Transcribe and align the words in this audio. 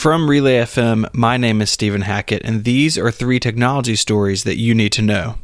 From 0.00 0.30
Relay 0.30 0.56
FM, 0.60 1.14
my 1.14 1.36
name 1.36 1.60
is 1.60 1.68
Stephen 1.68 2.00
Hackett, 2.00 2.40
and 2.42 2.64
these 2.64 2.96
are 2.96 3.10
three 3.10 3.38
technology 3.38 3.96
stories 3.96 4.44
that 4.44 4.56
you 4.56 4.74
need 4.74 4.92
to 4.92 5.02
know. 5.02 5.34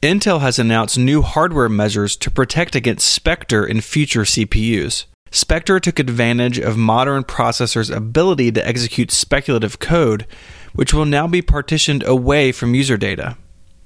Intel 0.00 0.40
has 0.40 0.58
announced 0.58 0.96
new 0.96 1.20
hardware 1.20 1.68
measures 1.68 2.16
to 2.16 2.30
protect 2.30 2.74
against 2.74 3.12
Spectre 3.12 3.66
in 3.66 3.82
future 3.82 4.22
CPUs. 4.22 5.04
Spectre 5.30 5.78
took 5.78 5.98
advantage 5.98 6.58
of 6.58 6.78
modern 6.78 7.22
processors' 7.22 7.94
ability 7.94 8.50
to 8.52 8.66
execute 8.66 9.10
speculative 9.10 9.78
code, 9.78 10.26
which 10.72 10.94
will 10.94 11.04
now 11.04 11.26
be 11.26 11.42
partitioned 11.42 12.02
away 12.04 12.52
from 12.52 12.74
user 12.74 12.96
data. 12.96 13.36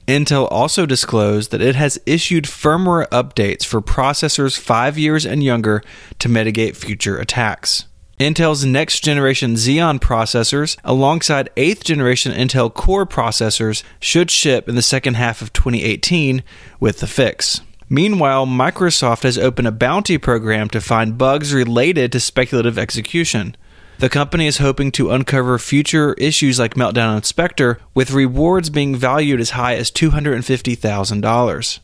Intel 0.07 0.47
also 0.53 0.87
disclosed 0.87 1.51
that 1.51 1.61
it 1.61 1.75
has 1.75 1.99
issued 2.07 2.45
firmware 2.45 3.09
updates 3.09 3.65
for 3.65 3.81
processors 3.81 4.57
5 4.57 4.97
years 4.97 5.27
and 5.27 5.43
younger 5.43 5.83
to 6.21 6.29
mitigate 6.29 6.77
future 6.77 7.19
attacks. 7.19 7.87
Intel's 8.21 8.65
next 8.65 9.01
generation 9.01 9.55
Xeon 9.55 9.99
processors, 9.99 10.77
alongside 10.85 11.51
8th 11.57 11.83
generation 11.83 12.33
Intel 12.33 12.73
Core 12.73 13.07
processors, 13.07 13.83
should 13.99 14.31
ship 14.31 14.69
in 14.69 14.77
the 14.77 14.83
second 14.83 15.15
half 15.15 15.43
of 15.43 15.53
2018 15.53 16.45
with 16.79 17.01
the 17.01 17.09
fix. 17.09 17.61
Meanwhile, 17.89 18.47
Microsoft 18.47 19.25
has 19.25 19.37
opened 19.37 19.67
a 19.67 19.73
bounty 19.73 20.17
program 20.17 20.69
to 20.71 20.81
find 20.81 21.19
bugs 21.19 21.53
related 21.53 22.13
to 22.13 22.21
speculative 22.21 22.79
execution. 22.79 23.57
The 23.99 24.09
company 24.09 24.47
is 24.47 24.59
hoping 24.59 24.93
to 24.93 25.11
uncover 25.11 25.59
future 25.59 26.15
issues 26.15 26.59
like 26.59 26.75
Meltdown 26.75 27.17
and 27.17 27.25
Spectre, 27.25 27.81
with 27.95 28.13
rewards 28.13 28.71
being 28.71 28.95
valued 28.95 29.41
as 29.41 29.51
high 29.51 29.75
as 29.75 29.91
$250,000. 29.91 31.79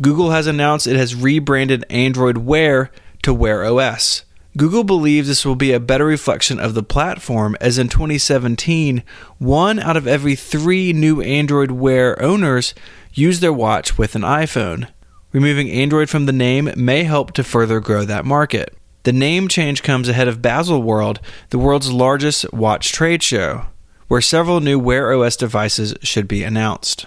Google 0.00 0.30
has 0.30 0.46
announced 0.46 0.86
it 0.86 0.96
has 0.96 1.14
rebranded 1.14 1.84
Android 1.90 2.38
Wear 2.38 2.92
to 3.22 3.34
Wear 3.34 3.64
OS. 3.64 4.25
Google 4.56 4.84
believes 4.84 5.28
this 5.28 5.44
will 5.44 5.56
be 5.56 5.72
a 5.72 5.80
better 5.80 6.06
reflection 6.06 6.58
of 6.58 6.72
the 6.72 6.82
platform, 6.82 7.56
as 7.60 7.76
in 7.76 7.88
2017, 7.88 9.02
one 9.38 9.78
out 9.78 9.98
of 9.98 10.06
every 10.06 10.34
three 10.34 10.94
new 10.94 11.20
Android 11.20 11.72
Wear 11.72 12.20
owners 12.22 12.72
use 13.12 13.40
their 13.40 13.52
watch 13.52 13.98
with 13.98 14.14
an 14.14 14.22
iPhone. 14.22 14.88
Removing 15.32 15.70
Android 15.70 16.08
from 16.08 16.24
the 16.24 16.32
name 16.32 16.70
may 16.74 17.04
help 17.04 17.32
to 17.32 17.44
further 17.44 17.80
grow 17.80 18.06
that 18.06 18.24
market. 18.24 18.74
The 19.02 19.12
name 19.12 19.48
change 19.48 19.82
comes 19.82 20.08
ahead 20.08 20.26
of 20.26 20.40
Baselworld, 20.40 21.18
the 21.50 21.58
world's 21.58 21.92
largest 21.92 22.50
watch 22.50 22.92
trade 22.92 23.22
show, 23.22 23.66
where 24.08 24.22
several 24.22 24.60
new 24.60 24.78
Wear 24.78 25.12
OS 25.12 25.36
devices 25.36 25.94
should 26.02 26.26
be 26.26 26.42
announced. 26.42 27.04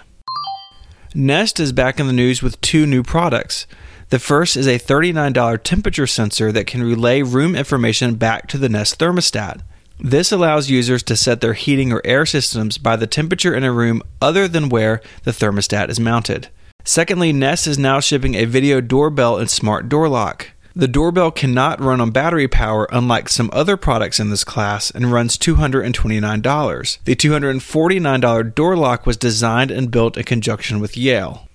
Nest 1.16 1.58
is 1.58 1.72
back 1.72 1.98
in 1.98 2.06
the 2.06 2.12
news 2.12 2.42
with 2.42 2.60
two 2.60 2.86
new 2.86 3.02
products. 3.02 3.66
The 4.10 4.18
first 4.18 4.56
is 4.56 4.66
a 4.66 4.76
$39 4.76 5.62
temperature 5.62 6.06
sensor 6.08 6.50
that 6.50 6.66
can 6.66 6.82
relay 6.82 7.22
room 7.22 7.54
information 7.54 8.16
back 8.16 8.48
to 8.48 8.58
the 8.58 8.68
Nest 8.68 8.98
thermostat. 8.98 9.60
This 10.00 10.32
allows 10.32 10.68
users 10.68 11.04
to 11.04 11.14
set 11.14 11.40
their 11.40 11.54
heating 11.54 11.92
or 11.92 12.02
air 12.04 12.26
systems 12.26 12.76
by 12.76 12.96
the 12.96 13.06
temperature 13.06 13.54
in 13.54 13.62
a 13.62 13.72
room 13.72 14.02
other 14.20 14.48
than 14.48 14.68
where 14.68 15.00
the 15.22 15.30
thermostat 15.30 15.90
is 15.90 16.00
mounted. 16.00 16.48
Secondly, 16.84 17.32
Nest 17.32 17.68
is 17.68 17.78
now 17.78 18.00
shipping 18.00 18.34
a 18.34 18.46
video 18.46 18.80
doorbell 18.80 19.38
and 19.38 19.48
smart 19.48 19.88
door 19.88 20.08
lock. 20.08 20.48
The 20.74 20.88
doorbell 20.88 21.30
cannot 21.30 21.80
run 21.80 22.00
on 22.00 22.10
battery 22.10 22.48
power, 22.48 22.88
unlike 22.90 23.28
some 23.28 23.50
other 23.52 23.76
products 23.76 24.18
in 24.18 24.30
this 24.30 24.42
class, 24.42 24.90
and 24.90 25.12
runs 25.12 25.38
$229. 25.38 26.98
The 27.04 27.14
$249 27.14 28.54
door 28.56 28.76
lock 28.76 29.06
was 29.06 29.16
designed 29.16 29.70
and 29.70 29.90
built 29.92 30.16
in 30.16 30.24
conjunction 30.24 30.80
with 30.80 30.96
Yale. 30.96 31.46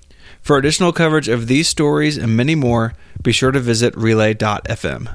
For 0.45 0.59
additional 0.59 0.93
coverage 0.93 1.27
of 1.27 1.47
these 1.47 1.67
stories 1.67 2.19
and 2.19 2.37
many 2.37 2.53
more, 2.53 2.93
be 3.23 3.31
sure 3.31 3.51
to 3.51 3.59
visit 3.59 3.97
relay.fm. 3.97 5.09